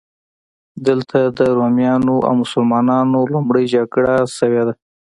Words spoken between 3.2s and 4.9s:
لومړۍ جګړه شوې ده.